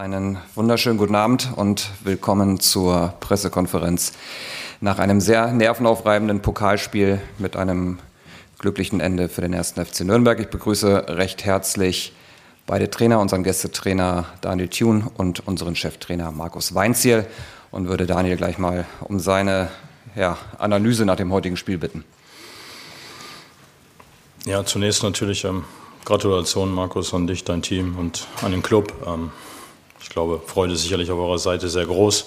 [0.00, 4.14] Einen wunderschönen guten Abend und willkommen zur Pressekonferenz
[4.80, 7.98] nach einem sehr nervenaufreibenden Pokalspiel mit einem
[8.58, 10.40] glücklichen Ende für den ersten FC Nürnberg.
[10.40, 12.14] Ich begrüße recht herzlich
[12.66, 17.26] beide Trainer, unseren Gästetrainer Daniel Thun und unseren Cheftrainer Markus Weinziel
[17.70, 19.68] und würde Daniel gleich mal um seine
[20.16, 22.04] ja, Analyse nach dem heutigen Spiel bitten.
[24.46, 25.66] Ja, zunächst natürlich ähm,
[26.06, 28.94] Gratulation, Markus, an dich, dein Team und an den Club.
[29.06, 29.30] Ähm,
[30.02, 32.26] ich glaube, Freude ist sicherlich auf eurer Seite sehr groß.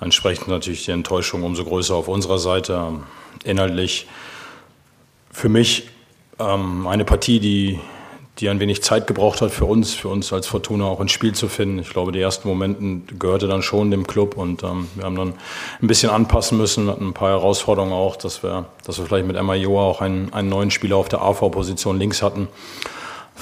[0.00, 2.74] Entsprechend natürlich die Enttäuschung umso größer auf unserer Seite.
[2.74, 3.04] Ähm,
[3.44, 4.06] inhaltlich
[5.30, 5.88] für mich
[6.38, 7.80] ähm, eine Partie, die,
[8.38, 11.34] die ein wenig Zeit gebraucht hat für uns, für uns als Fortuna auch ins Spiel
[11.34, 11.78] zu finden.
[11.78, 15.34] Ich glaube, die ersten Momenten gehörte dann schon dem Club und ähm, wir haben dann
[15.80, 19.36] ein bisschen anpassen müssen, hatten ein paar Herausforderungen auch, dass wir, dass wir vielleicht mit
[19.36, 22.48] Emma Joa auch einen, einen neuen Spieler auf der AV-Position links hatten.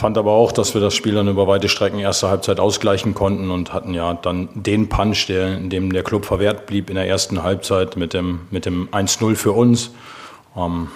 [0.00, 3.50] Fand aber auch, dass wir das Spiel dann über weite Strecken erste Halbzeit ausgleichen konnten
[3.50, 7.06] und hatten ja dann den Punch, der, in dem der Club verwehrt blieb in der
[7.06, 9.90] ersten Halbzeit mit dem, mit dem 1-0 für uns.
[10.56, 10.88] Ähm,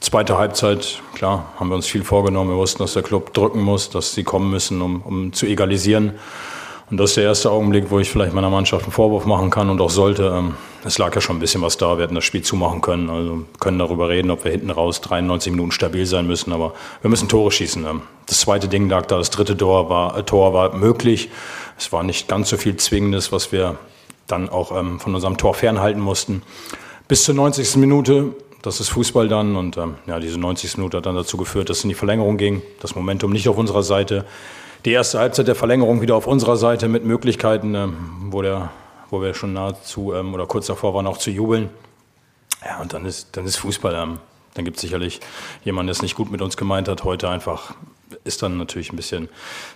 [0.00, 2.50] zweite Halbzeit, klar, haben wir uns viel vorgenommen.
[2.50, 6.14] Wir wussten, dass der Club drücken muss, dass sie kommen müssen, um, um zu egalisieren.
[6.90, 9.68] Und das ist der erste Augenblick, wo ich vielleicht meiner Mannschaft einen Vorwurf machen kann
[9.68, 10.32] und auch sollte.
[10.34, 11.98] Ähm, es lag ja schon ein bisschen was da.
[11.98, 13.10] Wir hätten das Spiel zumachen können.
[13.10, 16.52] Also können darüber reden, ob wir hinten raus 93 Minuten stabil sein müssen.
[16.52, 16.72] Aber
[17.02, 17.84] wir müssen Tore schießen.
[17.84, 19.18] Ähm, das zweite Ding lag da.
[19.18, 21.28] Das dritte Tor war, äh, Tor war möglich.
[21.76, 23.76] Es war nicht ganz so viel Zwingendes, was wir
[24.26, 26.42] dann auch ähm, von unserem Tor fernhalten mussten.
[27.06, 27.76] Bis zur 90.
[27.76, 29.56] Minute das ist Fußball dann.
[29.56, 30.78] Und ja, diese 90.
[30.78, 32.60] Minute hat dann dazu geführt, dass es in die Verlängerung ging.
[32.80, 34.24] Das Momentum nicht auf unserer Seite
[34.88, 37.96] die erste Halbzeit der Verlängerung wieder auf unserer Seite mit Möglichkeiten, ähm,
[38.30, 38.70] wo, der,
[39.10, 41.68] wo wir schon nahezu ähm, oder kurz davor waren, auch zu jubeln.
[42.64, 43.94] Ja, und dann ist, dann ist Fußball.
[43.94, 44.18] Ähm,
[44.54, 45.20] dann gibt es sicherlich
[45.62, 47.04] jemanden, der es nicht gut mit uns gemeint hat.
[47.04, 47.74] Heute einfach
[48.24, 49.28] ist dann natürlich ein bisschen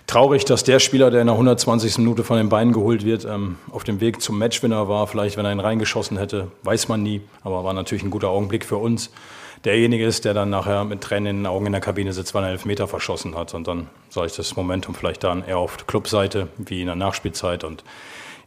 [0.07, 1.99] traurig, dass der Spieler, der in der 120.
[1.99, 3.27] Minute von den Beinen geholt wird,
[3.71, 5.05] auf dem Weg zum Matchwinner war.
[5.05, 7.21] Vielleicht, wenn er ihn reingeschossen hätte, weiß man nie.
[7.43, 9.11] Aber war natürlich ein guter Augenblick für uns
[9.65, 12.43] derjenige ist, der dann nachher mit Tränen in den Augen in der Kabine sitzt, weil
[12.43, 13.53] er Elfmeter verschossen hat.
[13.53, 17.63] Und dann sah ich das Momentum vielleicht dann eher auf Clubseite, wie in der Nachspielzeit.
[17.63, 17.83] Und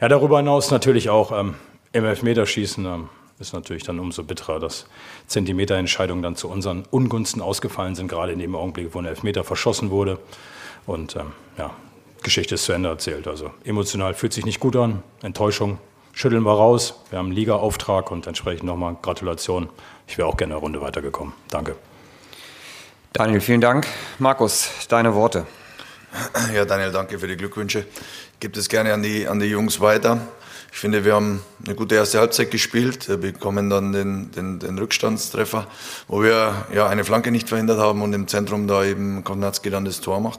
[0.01, 1.55] ja, darüber hinaus natürlich auch ähm,
[1.93, 3.09] im Elfmeterschießen ähm,
[3.39, 4.87] ist natürlich dann umso bitterer, dass
[5.27, 9.91] Zentimeterentscheidungen dann zu unseren Ungunsten ausgefallen sind, gerade in dem Augenblick, wo ein Elfmeter verschossen
[9.91, 10.19] wurde.
[10.87, 11.71] Und ähm, ja,
[12.23, 13.27] Geschichte ist zu Ende erzählt.
[13.27, 15.79] Also emotional fühlt sich nicht gut an, Enttäuschung
[16.17, 17.05] schütteln wir raus.
[17.11, 19.69] Wir haben einen Liga-Auftrag und entsprechend nochmal Gratulation
[20.07, 21.35] ich wäre auch gerne eine Runde weitergekommen.
[21.51, 21.77] Danke.
[23.13, 23.87] Daniel, vielen Dank.
[24.19, 25.47] Markus, deine Worte.
[26.55, 27.85] Ja, Daniel, danke für die Glückwünsche.
[28.41, 30.21] Gebe das gerne an die, an die Jungs weiter.
[30.73, 34.79] Ich finde, wir haben eine gute erste Halbzeit gespielt, wir bekommen dann den, den, den
[34.79, 35.67] Rückstandstreffer,
[36.07, 39.87] wo wir ja eine Flanke nicht verhindert haben und im Zentrum da eben Konatski dann
[39.87, 40.39] das Tor macht.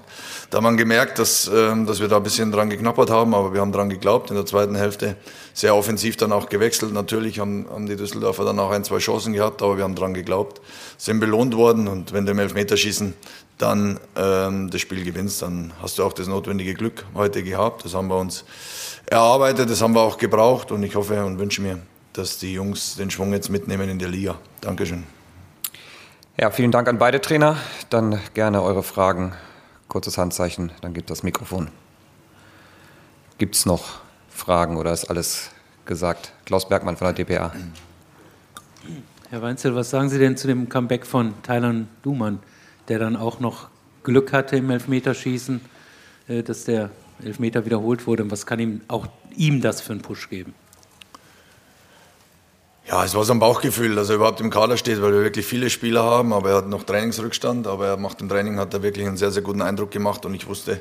[0.52, 3.54] Da hat man gemerkt, dass, ähm, dass wir da ein bisschen dran geknappert haben, aber
[3.54, 4.30] wir haben dran geglaubt.
[4.30, 5.16] In der zweiten Hälfte
[5.56, 6.94] sehr offensiv dann auch gewechselt.
[6.94, 10.14] Natürlich haben, haben die Düsseldorfer dann auch ein, zwei Chancen gehabt, aber wir haben dran
[10.14, 10.62] geglaubt,
[10.98, 13.16] sind belohnt worden und wenn du im Elfmeterschießen
[13.58, 17.86] dann ähm, das Spiel gewinnst, dann hast du auch das notwendige Glück heute gehabt.
[17.86, 18.46] Das haben wir uns
[19.08, 21.80] erarbeitet, das haben wir auch gebraucht und ich hoffe und wünsche mir,
[22.14, 24.36] dass die Jungs den Schwung jetzt mitnehmen in der Liga.
[24.62, 25.04] Dankeschön.
[26.40, 27.58] Ja, vielen Dank an beide Trainer.
[27.90, 29.34] Dann gerne eure Fragen.
[29.88, 31.70] Kurzes Handzeichen, dann gibt das Mikrofon.
[33.38, 35.50] Gibt es noch Fragen oder ist alles
[35.86, 36.34] gesagt?
[36.46, 37.54] Klaus Bergmann von der DPA.
[39.30, 42.40] Herr Weinzel, was sagen Sie denn zu dem Comeback von Thailand Dumann,
[42.88, 43.70] der dann auch noch
[44.04, 45.62] Glück hatte im Elfmeterschießen,
[46.28, 46.90] äh, dass der
[47.24, 48.24] Elfmeter wiederholt wurde.
[48.24, 50.54] Und was kann ihm auch ihm das für einen Push geben?
[52.88, 55.46] Ja, es war so ein Bauchgefühl, dass er überhaupt im Kader steht, weil wir wirklich
[55.46, 58.82] viele Spieler haben, aber er hat noch Trainingsrückstand, aber er macht im Training, hat er
[58.82, 60.80] wirklich einen sehr, sehr guten Eindruck gemacht und ich wusste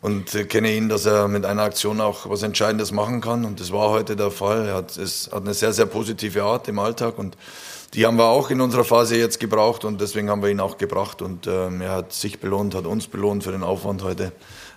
[0.00, 3.70] und kenne ihn, dass er mit einer Aktion auch was Entscheidendes machen kann und das
[3.70, 4.66] war heute der Fall.
[4.66, 7.36] Er hat, es hat eine sehr, sehr positive Art im Alltag und
[7.96, 10.76] die haben wir auch in unserer Phase jetzt gebraucht und deswegen haben wir ihn auch
[10.76, 14.32] gebracht und ähm, er hat sich belohnt, hat uns belohnt für den Aufwand heute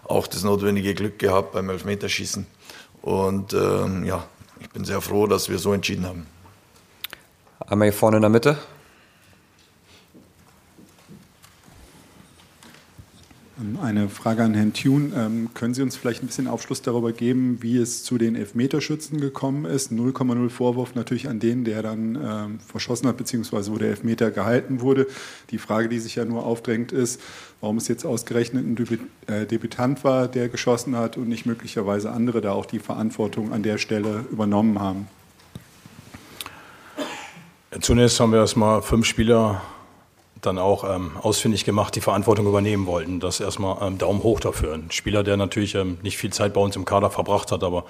[0.06, 2.48] auch das notwendige Glück gehabt beim Elfmeterschießen.
[3.02, 4.26] Und ähm, ja,
[4.62, 6.28] ich bin sehr froh, dass wir so entschieden haben.
[7.68, 8.58] Einmal hier vorne in der Mitte.
[13.82, 15.12] Eine Frage an Herrn Thune.
[15.14, 19.20] Ähm, können Sie uns vielleicht ein bisschen Aufschluss darüber geben, wie es zu den Elfmeterschützen
[19.20, 19.92] gekommen ist?
[19.92, 24.80] 0,0 Vorwurf natürlich an den, der dann ähm, verschossen hat, beziehungsweise wo der Elfmeter gehalten
[24.80, 25.08] wurde.
[25.50, 27.20] Die Frage, die sich ja nur aufdrängt, ist,
[27.60, 32.40] warum es jetzt ausgerechnet ein äh, Debütant war, der geschossen hat und nicht möglicherweise andere
[32.40, 35.08] da auch die Verantwortung an der Stelle übernommen haben.
[37.82, 39.62] Zunächst haben wir erstmal fünf Spieler
[40.42, 43.20] dann auch ähm, ausfindig gemacht, die Verantwortung übernehmen wollten.
[43.20, 44.74] Das erstmal ähm, Daumen hoch dafür.
[44.74, 47.86] Ein Spieler, der natürlich ähm, nicht viel Zeit bei uns im Kader verbracht hat, aber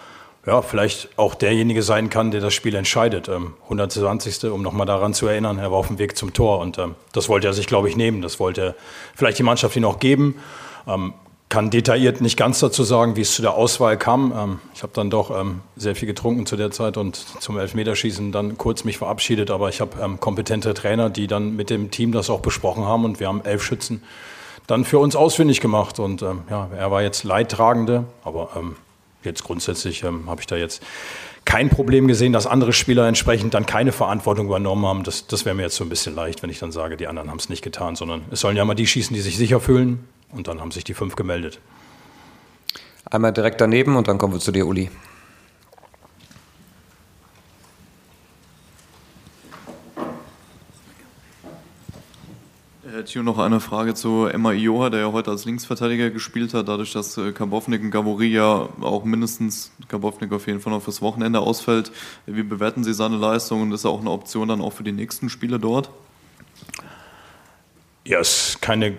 [0.45, 3.27] ja, vielleicht auch derjenige sein kann, der das Spiel entscheidet.
[3.27, 4.45] Ähm, 120.
[4.45, 7.29] um nochmal daran zu erinnern, er war auf dem Weg zum Tor und ähm, das
[7.29, 8.21] wollte er sich, glaube ich, nehmen.
[8.21, 8.75] Das wollte er
[9.15, 10.35] vielleicht die Mannschaft ihm auch geben.
[11.49, 14.31] Kann detailliert nicht ganz dazu sagen, wie es zu der Auswahl kam.
[14.35, 18.31] Ähm, ich habe dann doch ähm, sehr viel getrunken zu der Zeit und zum Elfmeterschießen
[18.31, 19.49] dann kurz mich verabschiedet.
[19.49, 23.03] Aber ich habe ähm, kompetente Trainer, die dann mit dem Team das auch besprochen haben
[23.03, 24.03] und wir haben elf Schützen
[24.69, 25.99] dann für uns ausfindig gemacht.
[25.99, 28.75] Und ähm, ja, er war jetzt Leidtragende, aber ähm,
[29.23, 30.83] jetzt grundsätzlich ähm, habe ich da jetzt
[31.45, 35.03] kein Problem gesehen, dass andere Spieler entsprechend dann keine Verantwortung übernommen haben.
[35.03, 37.31] Das, das wäre mir jetzt so ein bisschen leicht, wenn ich dann sage, die anderen
[37.31, 40.07] haben es nicht getan, sondern es sollen ja mal die schießen, die sich sicher fühlen.
[40.31, 41.59] Und dann haben sich die fünf gemeldet.
[43.09, 44.91] Einmal direkt daneben und dann kommen wir zu dir, Uli.
[52.99, 56.67] Herr Thio, noch eine Frage zu Emma Ioha, der ja heute als Linksverteidiger gespielt hat,
[56.67, 61.01] dadurch, dass äh, Karbovnik und Gabori ja auch mindestens Karbovnik auf jeden Fall noch fürs
[61.01, 61.91] Wochenende ausfällt.
[62.25, 64.91] Wie bewerten Sie seine Leistung und ist er auch eine Option dann auch für die
[64.91, 65.89] nächsten Spiele dort?
[68.05, 68.97] Ja, es ist keine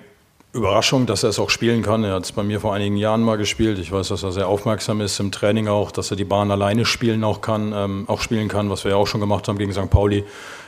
[0.53, 2.03] Überraschung, dass er es auch spielen kann.
[2.03, 3.79] Er hat es bei mir vor einigen Jahren mal gespielt.
[3.79, 6.85] Ich weiß, dass er sehr aufmerksam ist im Training auch, dass er die Bahn alleine
[6.85, 9.73] spielen auch kann, ähm, auch spielen kann, was wir ja auch schon gemacht haben gegen
[9.73, 9.89] St.
[9.91, 10.25] Pauli.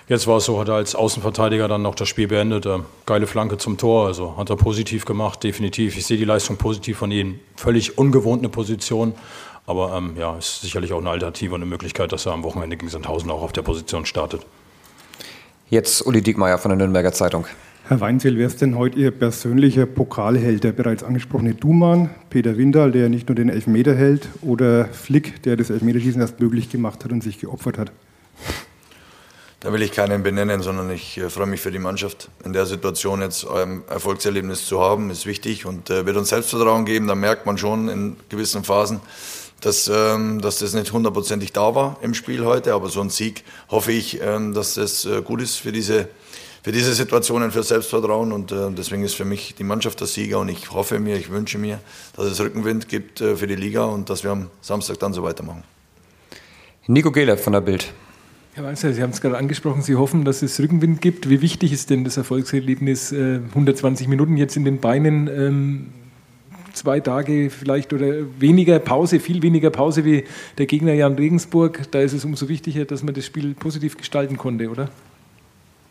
[0.08, 2.64] Jetzt war es so, hat er als Außenverteidiger dann noch das Spiel beendet.
[2.64, 5.96] Äh, geile Flanke zum Tor, also hat er positiv gemacht, definitiv.
[5.96, 7.40] Ich sehe die Leistung positiv von ihm.
[7.56, 9.14] Völlig ungewohnt eine Position,
[9.66, 12.76] aber ähm, ja, ist sicherlich auch eine Alternative und eine Möglichkeit, dass er am Wochenende
[12.76, 14.46] gegen Sandhausen auch auf der Position startet.
[15.70, 17.46] Jetzt Uli Diekmeyer von der Nürnberger Zeitung.
[17.88, 20.62] Herr Weinzel, wer ist denn heute Ihr persönlicher Pokalheld?
[20.62, 25.56] Der bereits angesprochene Dumann, Peter Windal, der nicht nur den Elfmeter hält, oder Flick, der
[25.56, 27.92] das Elfmeterschießen erst möglich gemacht hat und sich geopfert hat?
[29.58, 32.30] Da will ich keinen benennen, sondern ich äh, freue mich für die Mannschaft.
[32.44, 36.84] In der Situation jetzt ein Erfolgserlebnis zu haben, ist wichtig und äh, wird uns Selbstvertrauen
[36.84, 37.08] geben.
[37.08, 39.00] Da merkt man schon in gewissen Phasen,
[39.60, 42.74] dass, ähm, dass das nicht hundertprozentig da war im Spiel heute.
[42.74, 46.08] Aber so ein Sieg hoffe ich, ähm, dass das äh, gut ist für diese,
[46.62, 48.32] für diese Situationen, für Selbstvertrauen.
[48.32, 50.38] Und äh, deswegen ist für mich die Mannschaft der Sieger.
[50.38, 51.80] Und ich hoffe mir, ich wünsche mir,
[52.16, 55.22] dass es Rückenwind gibt äh, für die Liga und dass wir am Samstag dann so
[55.22, 55.64] weitermachen.
[56.86, 57.92] Nico Gehler von der Bild.
[58.54, 61.30] Herr Weißer, Sie haben es gerade angesprochen, Sie hoffen, dass es Rückenwind gibt.
[61.30, 63.10] Wie wichtig ist denn das Erfolgserlebnis?
[63.12, 65.86] 120 Minuten jetzt in den Beinen, ähm,
[66.74, 70.24] zwei Tage vielleicht oder weniger Pause, viel weniger Pause wie
[70.58, 71.90] der Gegner Jan Regensburg.
[71.92, 74.90] Da ist es umso wichtiger, dass man das Spiel positiv gestalten konnte, oder?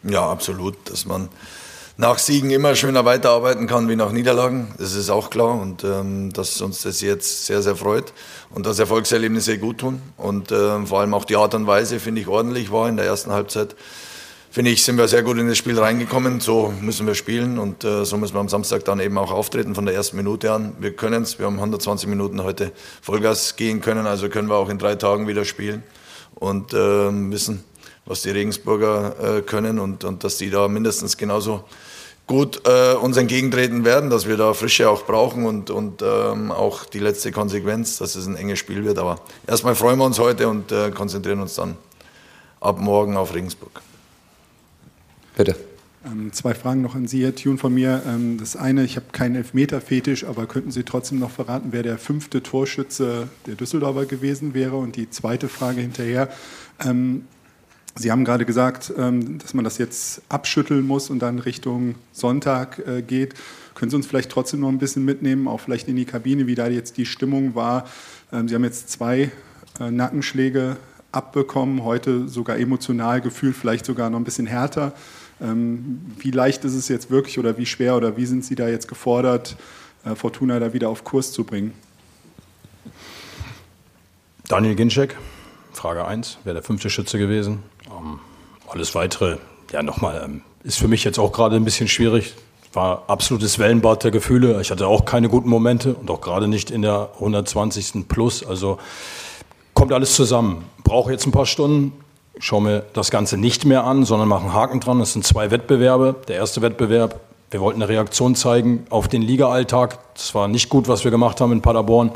[0.04, 0.76] Ja, absolut.
[0.86, 1.30] Dass man
[1.98, 4.74] nach Siegen immer schöner weiterarbeiten kann wie nach Niederlagen.
[4.80, 8.14] Das ist auch klar und ähm, dass uns das jetzt sehr, sehr freut
[8.50, 10.02] und dass Erfolgserlebnisse gut tun.
[10.18, 13.06] Und äh, vor allem auch die Art und Weise, finde ich, ordentlich war in der
[13.06, 13.76] ersten Halbzeit.
[14.50, 16.40] Finde ich, sind wir sehr gut in das Spiel reingekommen.
[16.40, 19.76] So müssen wir spielen und äh, so müssen wir am Samstag dann eben auch auftreten
[19.76, 20.76] von der ersten Minute an.
[20.80, 21.40] Wir können es.
[21.40, 22.72] Wir haben 120 Minuten heute
[23.02, 25.84] Vollgas gehen können, also können wir auch in drei Tagen wieder spielen
[26.36, 27.64] und äh, wissen,
[28.12, 31.64] was die Regensburger äh, können und, und dass die da mindestens genauso
[32.28, 36.84] gut äh, uns entgegentreten werden, dass wir da Frische auch brauchen und, und ähm, auch
[36.84, 39.00] die letzte Konsequenz, dass es ein enges Spiel wird.
[39.00, 41.78] Aber erstmal freuen wir uns heute und äh, konzentrieren uns dann
[42.60, 43.82] ab morgen auf Regensburg.
[45.38, 45.56] Bitte.
[46.06, 48.04] Ähm, zwei Fragen noch an Sie, Herr Thun, von mir.
[48.06, 51.98] Ähm, das eine, ich habe keinen Elfmeter-Fetisch, aber könnten Sie trotzdem noch verraten, wer der
[51.98, 54.76] fünfte Torschütze der Düsseldorfer gewesen wäre?
[54.76, 56.30] Und die zweite Frage hinterher.
[56.84, 57.26] Ähm,
[57.96, 62.80] Sie haben gerade gesagt, ähm, dass man das jetzt abschütteln muss und dann Richtung Sonntag
[62.88, 63.34] äh, geht.
[63.76, 66.56] Können Sie uns vielleicht trotzdem noch ein bisschen mitnehmen, auch vielleicht in die Kabine, wie
[66.56, 67.86] da jetzt die Stimmung war?
[68.32, 69.32] Ähm, Sie haben jetzt zwei
[69.80, 70.78] äh, Nackenschläge
[71.12, 74.94] abbekommen, heute sogar emotional gefühlt, vielleicht sogar noch ein bisschen härter.
[75.42, 78.68] Ähm, wie leicht ist es jetzt wirklich oder wie schwer oder wie sind Sie da
[78.70, 79.58] jetzt gefordert,
[80.06, 81.74] äh, Fortuna da wieder auf Kurs zu bringen?
[84.48, 85.18] Daniel Ginczek,
[85.74, 87.64] Frage 1, wäre der fünfte Schütze gewesen.
[87.86, 88.20] Ähm,
[88.70, 89.38] alles Weitere,
[89.72, 92.34] ja nochmal, ähm, ist für mich jetzt auch gerade ein bisschen schwierig.
[92.74, 94.62] War absolutes Wellenbad der Gefühle.
[94.62, 98.08] Ich hatte auch keine guten Momente und auch gerade nicht in der 120.
[98.08, 98.46] Plus.
[98.46, 98.78] Also
[99.74, 100.64] kommt alles zusammen.
[100.84, 101.92] Brauche jetzt ein paar Stunden,
[102.40, 105.02] schaue mir das Ganze nicht mehr an, sondern mache einen Haken dran.
[105.02, 106.16] Es sind zwei Wettbewerbe.
[106.30, 109.98] Der erste Wettbewerb, wir wollten eine Reaktion zeigen auf den Liga-Alltag.
[110.14, 112.12] Das war nicht gut, was wir gemacht haben in Paderborn.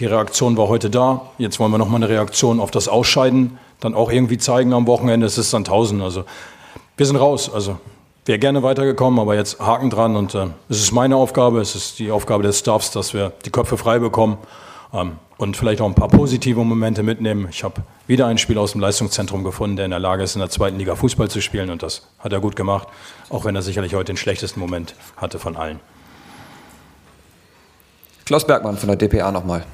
[0.00, 1.30] Die Reaktion war heute da.
[1.38, 5.26] Jetzt wollen wir nochmal eine Reaktion auf das Ausscheiden dann auch irgendwie zeigen am Wochenende.
[5.26, 6.02] Es ist dann 1000.
[6.02, 6.24] Also
[6.96, 7.52] wir sind raus.
[7.52, 7.78] Also
[8.24, 11.98] wäre gerne weitergekommen, aber jetzt Haken dran und äh, es ist meine Aufgabe, es ist
[11.98, 14.38] die Aufgabe des Staffs, dass wir die Köpfe frei bekommen.
[14.92, 17.48] Ähm, und vielleicht auch ein paar positive Momente mitnehmen.
[17.50, 20.40] Ich habe wieder ein Spiel aus dem Leistungszentrum gefunden, der in der Lage ist, in
[20.40, 21.70] der zweiten Liga Fußball zu spielen.
[21.70, 22.86] Und das hat er gut gemacht,
[23.30, 25.80] auch wenn er sicherlich heute den schlechtesten Moment hatte von allen.
[28.24, 29.66] Klaus Bergmann von der DPA nochmal.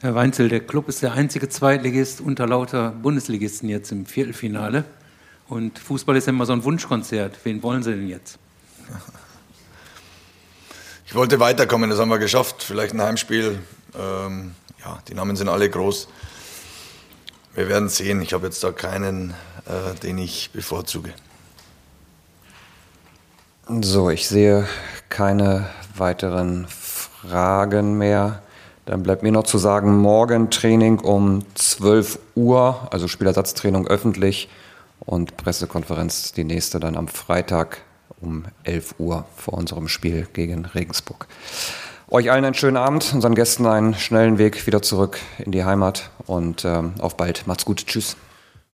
[0.00, 4.84] Herr Weinzel, der Club ist der einzige Zweitligist unter lauter Bundesligisten jetzt im Viertelfinale.
[5.48, 7.38] Und Fußball ist ja immer so ein Wunschkonzert.
[7.44, 8.38] Wen wollen Sie denn jetzt?
[11.04, 12.62] Ich wollte weiterkommen, das haben wir geschafft.
[12.62, 13.58] Vielleicht ein Heimspiel.
[13.94, 16.08] Ähm, ja, die Namen sind alle groß.
[17.54, 18.22] Wir werden sehen.
[18.22, 19.34] Ich habe jetzt da keinen,
[19.66, 21.12] äh, den ich bevorzuge.
[23.68, 24.66] So, ich sehe
[25.10, 28.42] keine weiteren Fragen mehr.
[28.86, 34.48] Dann bleibt mir noch zu sagen, morgen Training um 12 Uhr, also Spielersatztraining öffentlich
[35.00, 37.82] und Pressekonferenz die nächste dann am Freitag
[38.20, 41.26] um 11 Uhr vor unserem Spiel gegen Regensburg.
[42.12, 46.10] Euch allen einen schönen Abend, unseren Gästen einen schnellen Weg wieder zurück in die Heimat
[46.26, 47.46] und ähm, auf bald.
[47.46, 47.86] Macht's gut.
[47.86, 48.18] Tschüss.